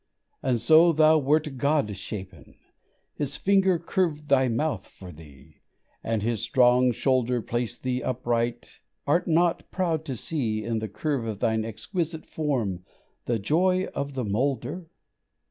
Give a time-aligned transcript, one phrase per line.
[0.41, 2.55] And so thou wert God shapen:
[3.13, 5.57] His finger Curved thy mouth for thee,
[6.03, 11.27] and His strong shoulder Planted thee upright: art not proud to see In the curve
[11.27, 12.83] of thine exquisite form
[13.25, 14.87] the joy of the Moulder?